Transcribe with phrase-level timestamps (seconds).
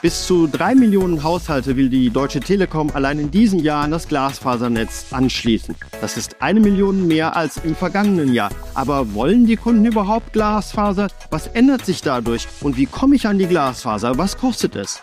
[0.00, 4.06] Bis zu drei Millionen Haushalte will die Deutsche Telekom allein in diesem Jahr an das
[4.06, 5.74] Glasfasernetz anschließen.
[6.00, 8.50] Das ist eine Million mehr als im vergangenen Jahr.
[8.74, 11.08] Aber wollen die Kunden überhaupt Glasfaser?
[11.30, 12.46] Was ändert sich dadurch?
[12.60, 14.16] Und wie komme ich an die Glasfaser?
[14.18, 15.02] Was kostet es?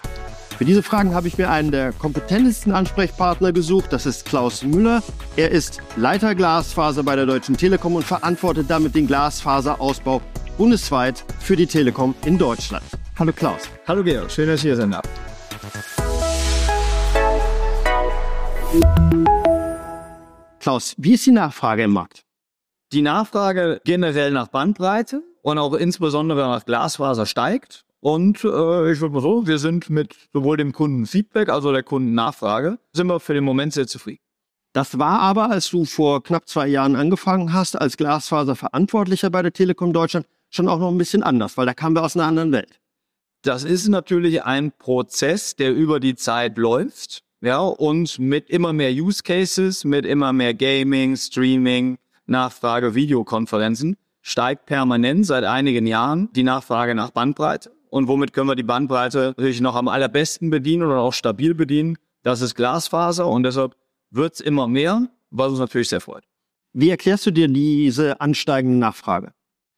[0.58, 3.92] Für diese Fragen habe ich mir einen der kompetentesten Ansprechpartner gesucht.
[3.92, 5.04] Das ist Klaus Müller.
[5.36, 10.22] Er ist Leiter Glasfaser bei der Deutschen Telekom und verantwortet damit den Glasfaserausbau
[10.58, 12.86] bundesweit für die Telekom in Deutschland.
[13.18, 13.70] Hallo Klaus.
[13.88, 14.94] Hallo Georg, schön, dass Sie hier sind.
[20.60, 22.24] Klaus, wie ist die Nachfrage im Markt?
[22.92, 27.86] Die Nachfrage generell nach Bandbreite und auch insbesondere nach Glasfaser steigt.
[28.02, 32.80] Und äh, ich würde mal so, wir sind mit sowohl dem Kundenfeedback, also der Kundennachfrage,
[32.92, 34.20] sind wir für den Moment sehr zufrieden.
[34.74, 39.54] Das war aber, als du vor knapp zwei Jahren angefangen hast, als Glasfaserverantwortlicher bei der
[39.54, 42.52] Telekom Deutschland, schon auch noch ein bisschen anders, weil da kamen wir aus einer anderen
[42.52, 42.82] Welt.
[43.46, 48.90] Das ist natürlich ein Prozess, der über die Zeit läuft, ja, und mit immer mehr
[48.90, 56.42] Use Cases, mit immer mehr Gaming, Streaming, Nachfrage, Videokonferenzen steigt permanent seit einigen Jahren die
[56.42, 57.72] Nachfrage nach Bandbreite.
[57.92, 62.00] Und womit können wir die Bandbreite natürlich noch am allerbesten bedienen oder auch stabil bedienen?
[62.24, 63.76] Das ist Glasfaser und deshalb
[64.10, 66.24] wird's immer mehr, was uns natürlich sehr freut.
[66.74, 69.34] Wie erklärst du dir diese ansteigende Nachfrage?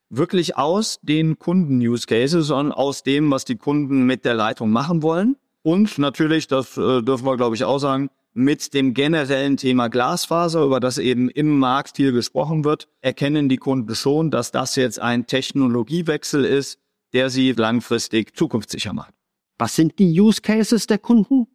[0.09, 5.35] Wirklich aus den Kunden-Use-Cases und aus dem, was die Kunden mit der Leitung machen wollen.
[5.63, 10.63] Und natürlich, das äh, dürfen wir, glaube ich, auch sagen, mit dem generellen Thema Glasfaser,
[10.63, 14.99] über das eben im Markt viel gesprochen wird, erkennen die Kunden schon, dass das jetzt
[15.01, 16.79] ein Technologiewechsel ist,
[17.13, 19.13] der sie langfristig zukunftssicher macht.
[19.57, 21.47] Was sind die Use Cases der Kunden?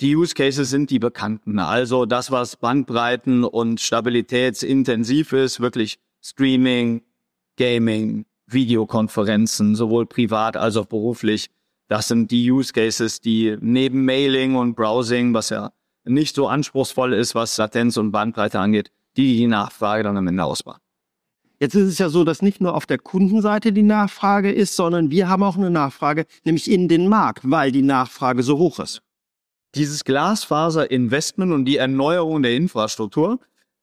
[0.00, 1.58] Die Use Cases sind die bekannten.
[1.58, 7.02] Also das, was Bandbreiten und stabilitätsintensiv ist, wirklich Streaming,
[7.56, 11.50] Gaming, Videokonferenzen, sowohl privat als auch beruflich.
[11.88, 15.72] Das sind die Use Cases, die neben Mailing und Browsing, was ja
[16.04, 20.44] nicht so anspruchsvoll ist, was Latenz und Bandbreite angeht, die die Nachfrage dann am Ende
[20.44, 20.80] ausmachen.
[21.58, 25.10] Jetzt ist es ja so, dass nicht nur auf der Kundenseite die Nachfrage ist, sondern
[25.10, 29.02] wir haben auch eine Nachfrage, nämlich in den Markt, weil die Nachfrage so hoch ist.
[29.74, 33.40] Dieses Glasfaser-Investment und die Erneuerung der Infrastruktur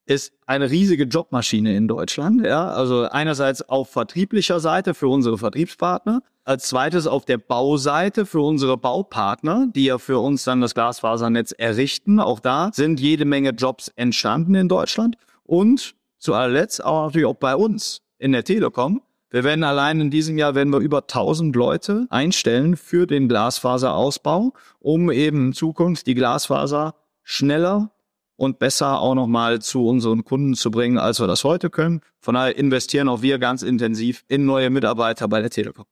[0.08, 2.44] ist eine riesige Jobmaschine in Deutschland.
[2.44, 8.40] Ja, also einerseits auf vertrieblicher Seite für unsere Vertriebspartner, als zweites auf der Bauseite für
[8.40, 12.20] unsere Baupartner, die ja für uns dann das Glasfasernetz errichten.
[12.20, 17.34] Auch da sind jede Menge Jobs entstanden in Deutschland und zu allerletzt auch natürlich auch
[17.34, 19.02] bei uns in der Telekom.
[19.30, 24.54] Wir werden allein in diesem Jahr werden wir über 1000 Leute einstellen für den Glasfaserausbau,
[24.78, 27.90] um eben in Zukunft die Glasfaser schneller
[28.38, 32.00] und besser auch nochmal zu unseren Kunden zu bringen, als wir das heute können.
[32.20, 35.84] Von daher investieren auch wir ganz intensiv in neue Mitarbeiter bei der Telekom.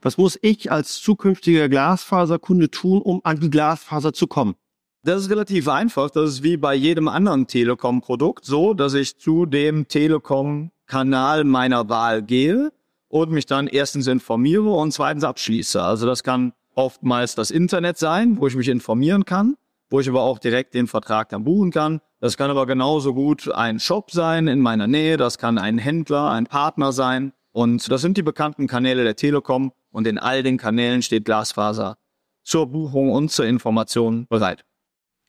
[0.00, 4.54] Was muss ich als zukünftiger Glasfaserkunde tun, um an die Glasfaser zu kommen?
[5.02, 6.10] Das ist relativ einfach.
[6.10, 12.22] Das ist wie bei jedem anderen Telekom-Produkt so, dass ich zu dem Telekom-Kanal meiner Wahl
[12.22, 12.70] gehe
[13.08, 15.82] und mich dann erstens informiere und zweitens abschließe.
[15.82, 19.56] Also das kann oftmals das Internet sein, wo ich mich informieren kann
[19.94, 22.00] wo ich aber auch direkt den Vertrag dann buchen kann.
[22.18, 26.32] Das kann aber genauso gut ein Shop sein in meiner Nähe, das kann ein Händler,
[26.32, 27.32] ein Partner sein.
[27.52, 31.96] Und das sind die bekannten Kanäle der Telekom und in all den Kanälen steht Glasfaser
[32.42, 34.64] zur Buchung und zur Information bereit.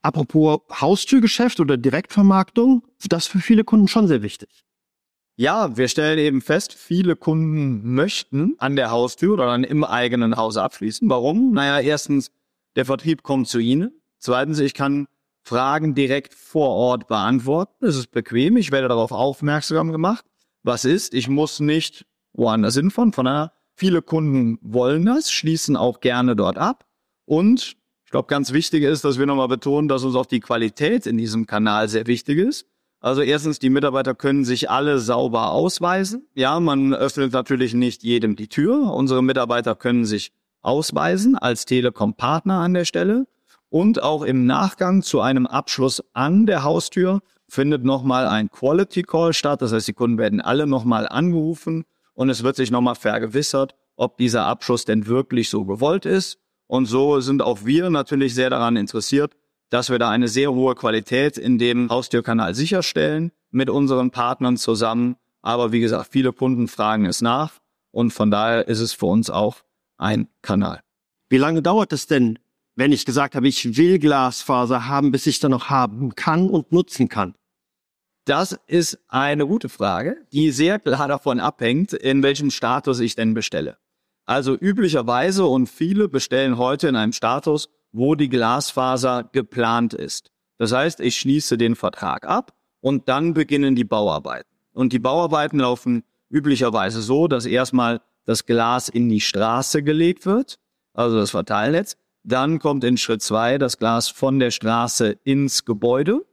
[0.02, 4.66] Apropos Haustürgeschäft oder Direktvermarktung, das ist für viele Kunden schon sehr wichtig.
[5.36, 10.38] Ja, wir stellen eben fest, viele Kunden möchten an der Haustür oder dann im eigenen
[10.38, 11.08] Hause abschließen.
[11.08, 11.52] Warum?
[11.52, 12.32] Naja, erstens,
[12.76, 14.02] der Vertrieb kommt zu Ihnen.
[14.26, 15.06] Zweitens, ich kann
[15.44, 17.86] Fragen direkt vor Ort beantworten.
[17.86, 18.58] Es ist bequem.
[18.58, 20.26] Ich werde darauf aufmerksam gemacht.
[20.64, 21.14] Was ist?
[21.14, 23.14] Ich muss nicht woanders hinfahren.
[23.14, 26.88] Von daher, viele Kunden wollen das, schließen auch gerne dort ab.
[27.26, 31.06] Und ich glaube, ganz wichtig ist, dass wir nochmal betonen, dass uns auch die Qualität
[31.06, 32.66] in diesem Kanal sehr wichtig ist.
[33.02, 36.28] Also erstens, die Mitarbeiter können sich alle sauber ausweisen.
[36.34, 38.92] Ja, man öffnet natürlich nicht jedem die Tür.
[38.92, 40.32] Unsere Mitarbeiter können sich
[40.64, 43.28] ausweisen als Telekom-Partner an der Stelle.
[43.76, 47.20] Und auch im Nachgang zu einem Abschluss an der Haustür
[47.50, 49.62] findet nochmal ein Quality Call statt.
[49.62, 51.84] Das heißt, die Kunden werden alle nochmal angerufen
[52.14, 56.38] und es wird sich nochmal vergewissert, ob dieser Abschluss denn wirklich so gewollt ist.
[56.68, 59.36] Und so sind auch wir natürlich sehr daran interessiert,
[59.70, 65.18] dass wir da eine sehr hohe Qualität in dem Haustürkanal sicherstellen mit unseren Partnern zusammen.
[65.42, 67.52] Aber wie gesagt, viele Kunden fragen es nach
[67.92, 69.58] und von daher ist es für uns auch
[69.98, 70.80] ein Kanal.
[71.28, 72.40] Wie lange dauert es denn,
[72.76, 76.72] wenn ich gesagt habe, ich will Glasfaser haben, bis ich dann noch haben kann und
[76.72, 77.36] nutzen kann?
[78.26, 83.34] Das ist eine gute Frage, die sehr klar davon abhängt, in welchem Status ich denn
[83.34, 83.78] bestelle.
[84.26, 90.32] Also üblicherweise und viele bestellen heute in einem Status, wo die Glasfaser geplant ist.
[90.58, 94.50] Das heißt, ich schließe den Vertrag ab und dann beginnen die Bauarbeiten.
[94.74, 100.60] Und die Bauarbeiten laufen üblicherweise so, dass erstmal das Glas in die Straße gelegt wird,
[100.94, 101.96] also das Verteilnetz.
[102.28, 106.26] Dann kommt in Schritt zwei das Glas von der Straße ins Gebäude.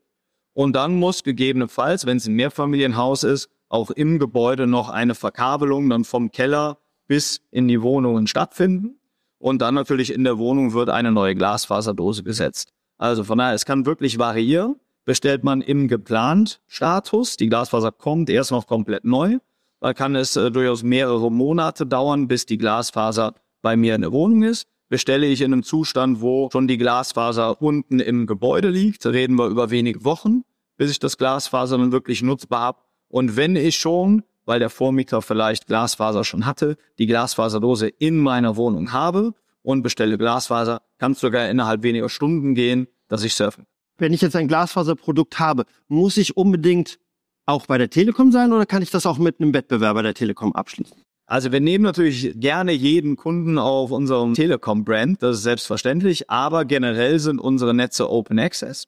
[0.54, 5.90] Und dann muss gegebenenfalls, wenn es ein Mehrfamilienhaus ist, auch im Gebäude noch eine Verkabelung
[5.90, 6.78] dann vom Keller
[7.08, 8.98] bis in die Wohnungen stattfinden.
[9.38, 12.72] Und dann natürlich in der Wohnung wird eine neue Glasfaserdose gesetzt.
[12.96, 14.76] Also von daher, es kann wirklich variieren.
[15.04, 19.40] Bestellt man im geplant Status, die Glasfaser kommt erst noch komplett neu,
[19.80, 24.12] da kann es äh, durchaus mehrere Monate dauern, bis die Glasfaser bei mir in der
[24.12, 24.68] Wohnung ist.
[24.92, 29.46] Bestelle ich in einem Zustand, wo schon die Glasfaser unten im Gebäude liegt, reden wir
[29.46, 30.42] über wenige Wochen,
[30.76, 32.78] bis ich das Glasfaser dann wirklich nutzbar habe.
[33.08, 38.56] Und wenn ich schon, weil der Vormieter vielleicht Glasfaser schon hatte, die Glasfaserdose in meiner
[38.56, 43.64] Wohnung habe und bestelle Glasfaser, kann es sogar innerhalb weniger Stunden gehen, dass ich surfen.
[43.96, 46.98] Wenn ich jetzt ein Glasfaserprodukt habe, muss ich unbedingt
[47.46, 50.52] auch bei der Telekom sein oder kann ich das auch mit einem Wettbewerber der Telekom
[50.52, 51.02] abschließen?
[51.32, 57.18] Also wir nehmen natürlich gerne jeden Kunden auf unserem Telekom-Brand, das ist selbstverständlich, aber generell
[57.20, 58.84] sind unsere Netze Open Access.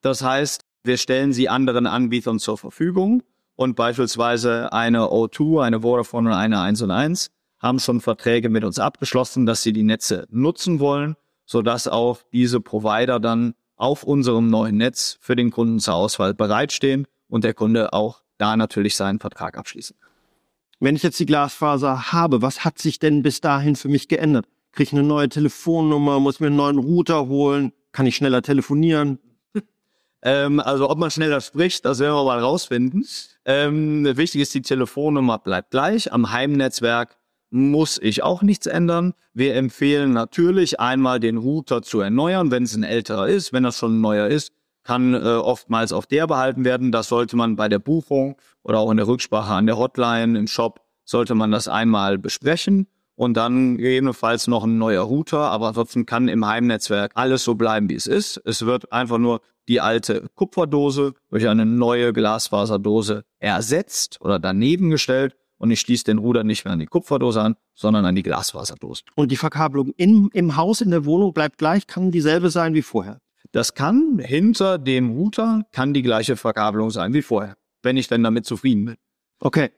[0.00, 3.24] Das heißt, wir stellen sie anderen Anbietern zur Verfügung
[3.56, 8.62] und beispielsweise eine O2, eine Vodafone und eine 1 und 1 haben schon Verträge mit
[8.62, 14.48] uns abgeschlossen, dass sie die Netze nutzen wollen, sodass auch diese Provider dann auf unserem
[14.48, 19.18] neuen Netz für den Kunden zur Auswahl bereitstehen und der Kunde auch da natürlich seinen
[19.18, 20.09] Vertrag abschließen kann.
[20.82, 24.46] Wenn ich jetzt die Glasfaser habe, was hat sich denn bis dahin für mich geändert?
[24.72, 29.18] Kriege ich eine neue Telefonnummer, muss mir einen neuen Router holen, kann ich schneller telefonieren?
[30.22, 33.06] Ähm, also ob man schneller spricht, das werden wir mal rausfinden.
[33.46, 36.12] Ähm, wichtig ist, die Telefonnummer bleibt gleich.
[36.12, 37.16] Am Heimnetzwerk
[37.48, 39.14] muss ich auch nichts ändern.
[39.32, 43.54] Wir empfehlen natürlich einmal den Router zu erneuern, wenn es ein älterer ist.
[43.54, 44.52] Wenn das schon ein neuer ist,
[44.90, 46.90] kann äh, oftmals auch der behalten werden.
[46.90, 48.34] Das sollte man bei der Buchung
[48.64, 52.88] oder auch in der Rücksprache an der Hotline im Shop, sollte man das einmal besprechen
[53.14, 55.42] und dann gegebenenfalls noch ein neuer Router.
[55.42, 58.42] Aber ansonsten kann im Heimnetzwerk alles so bleiben, wie es ist.
[58.44, 65.36] Es wird einfach nur die alte Kupferdose durch eine neue Glasfaserdose ersetzt oder daneben gestellt
[65.58, 69.04] und ich schließe den Ruder nicht mehr an die Kupferdose an, sondern an die Glasfaserdose.
[69.14, 72.82] Und die Verkabelung in, im Haus, in der Wohnung bleibt gleich, kann dieselbe sein wie
[72.82, 73.20] vorher.
[73.52, 78.22] Das kann hinter dem Router kann die gleiche Verkabelung sein wie vorher, wenn ich denn
[78.22, 78.96] damit zufrieden bin.
[79.40, 79.70] Okay.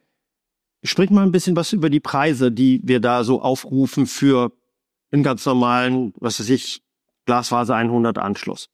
[0.85, 4.53] Sprich mal ein bisschen was über die Preise, die wir da so aufrufen für
[5.13, 6.83] einen ganz normalen, was weiß ich,
[7.25, 8.69] Glasfaser 100 Anschluss.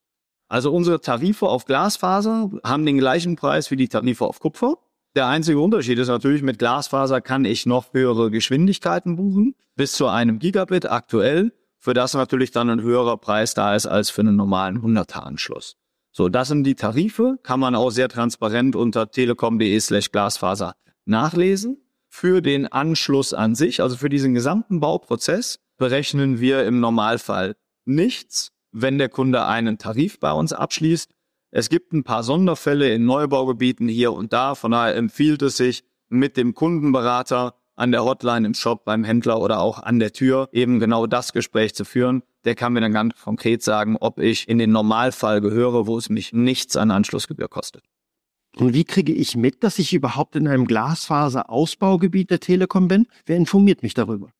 [0.48, 4.78] Also unsere Tarife auf Glasfaser haben den gleichen Preis wie die Tarife auf Kupfer.
[5.14, 10.06] Der einzige Unterschied ist natürlich, mit Glasfaser kann ich noch höhere Geschwindigkeiten buchen, bis zu
[10.06, 14.36] einem Gigabit aktuell für das natürlich dann ein höherer Preis da ist als für einen
[14.36, 15.76] normalen 100er Anschluss.
[16.10, 21.82] So, das sind die Tarife, kann man auch sehr transparent unter telekom.de slash Glasfaser nachlesen.
[22.08, 27.54] Für den Anschluss an sich, also für diesen gesamten Bauprozess, berechnen wir im Normalfall
[27.84, 31.10] nichts, wenn der Kunde einen Tarif bei uns abschließt.
[31.50, 35.84] Es gibt ein paar Sonderfälle in Neubaugebieten hier und da, von daher empfiehlt es sich,
[36.08, 40.48] mit dem Kundenberater an der Hotline im Shop, beim Händler oder auch an der Tür
[40.52, 42.22] eben genau das Gespräch zu führen.
[42.44, 46.08] Der kann mir dann ganz konkret sagen, ob ich in den Normalfall gehöre, wo es
[46.08, 47.84] mich nichts an Anschlussgebühr kostet.
[48.56, 53.06] Und wie kriege ich mit, dass ich überhaupt in einem Glasfaserausbaugebiet der Telekom bin?
[53.26, 54.30] Wer informiert mich darüber?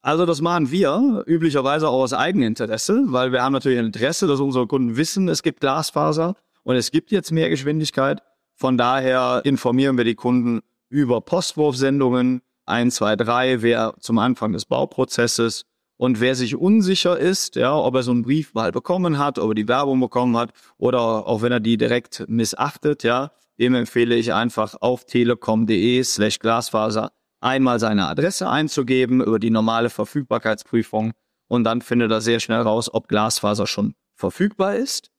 [0.00, 4.38] Also das machen wir üblicherweise auch aus Eigeninteresse, weil wir haben natürlich ein Interesse, dass
[4.38, 8.22] unsere Kunden wissen, es gibt Glasfaser und es gibt jetzt mehr Geschwindigkeit.
[8.54, 14.64] Von daher informieren wir die Kunden über Postwurfsendungen, 1, 2, 3 wäre zum Anfang des
[14.64, 15.64] Bauprozesses.
[15.96, 19.50] Und wer sich unsicher ist, ja, ob er so einen Brief mal bekommen hat, ob
[19.50, 23.30] er die Werbung bekommen hat oder auch wenn er die direkt missachtet, ja,
[23.60, 29.90] dem empfehle ich einfach auf telekom.de slash Glasfaser einmal seine Adresse einzugeben über die normale
[29.90, 31.12] Verfügbarkeitsprüfung
[31.46, 35.10] und dann findet er sehr schnell raus, ob Glasfaser schon verfügbar ist.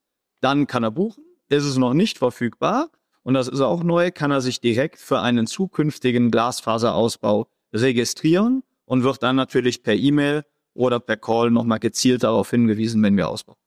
[0.42, 1.24] Dann kann er buchen.
[1.48, 2.90] Ist es noch nicht verfügbar,
[3.26, 9.04] und das ist auch neu, kann er sich direkt für einen zukünftigen Glasfaserausbau registrieren und
[9.04, 10.44] wird dann natürlich per E-Mail
[10.76, 13.58] oder per Call nochmal gezielt darauf hingewiesen, wenn wir ausbauen.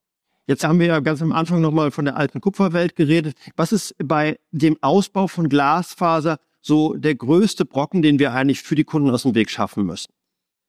[0.47, 3.37] Jetzt haben wir ja ganz am Anfang nochmal von der alten Kupferwelt geredet.
[3.57, 8.77] Was ist bei dem Ausbau von Glasfaser so der größte Brocken, den wir eigentlich für
[8.77, 10.13] die Kunden aus dem Weg schaffen müssen?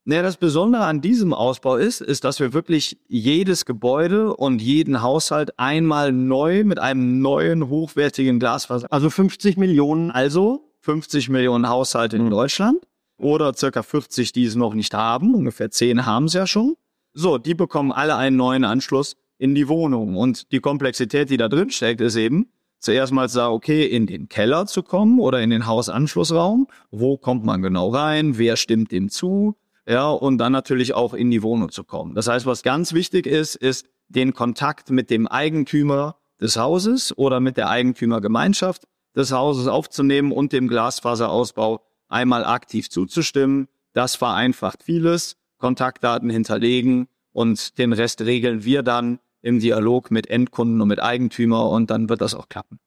[0.10, 5.04] Naja, das Besondere an diesem Ausbau ist, ist, dass wir wirklich jedes Gebäude und jeden
[5.04, 8.88] Haushalt einmal neu mit einem neuen hochwertigen Glasfaser.
[8.89, 10.10] Also 50 Millionen.
[10.10, 12.32] Also 50 Millionen Haushalte in mhm.
[12.32, 12.80] Deutschland
[13.20, 15.36] oder circa 40, die es noch nicht haben.
[15.36, 16.75] Ungefähr 10 haben es ja schon.
[17.13, 20.18] So, die bekommen alle einen neuen Anschluss in die Wohnung.
[20.18, 22.50] Und die Komplexität, die da drin steckt, ist eben,
[22.80, 26.66] zuerst mal sagen, okay, in den Keller zu kommen oder in den Hausanschlussraum.
[26.89, 28.39] Wo kommt man genau rein?
[28.39, 29.56] Wer stimmt dem zu?
[29.89, 32.13] Ja, und dann natürlich auch in die Wohnung zu kommen.
[32.13, 37.39] Das heißt, was ganz wichtig ist, ist den Kontakt mit dem Eigentümer des Hauses oder
[37.39, 38.84] mit der Eigentümergemeinschaft
[39.15, 43.67] des Hauses aufzunehmen und dem Glasfaserausbau einmal aktiv zuzustimmen.
[43.93, 45.38] Das vereinfacht vieles.
[45.58, 51.67] Kontaktdaten hinterlegen und den Rest regeln wir dann im Dialog mit Endkunden und mit Eigentümer
[51.67, 52.79] und dann wird das auch klappen.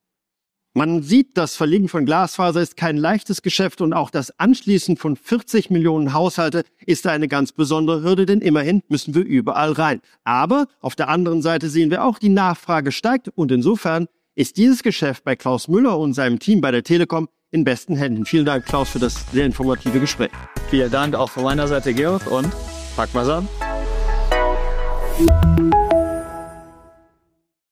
[0.75, 5.17] Man sieht, das Verlegen von Glasfaser ist kein leichtes Geschäft und auch das Anschließen von
[5.17, 10.00] 40 Millionen Haushalte ist eine ganz besondere Hürde, denn immerhin müssen wir überall rein.
[10.25, 14.83] Aber auf der anderen Seite sehen wir auch, die Nachfrage steigt und insofern ist dieses
[14.83, 18.25] Geschäft bei Klaus Müller und seinem Team bei der Telekom in besten Händen.
[18.25, 20.31] Vielen Dank, Klaus, für das sehr informative Gespräch.
[20.71, 22.50] Vielen Dank auch von meiner Seite, Georg, und
[22.97, 23.72] packen wir's an.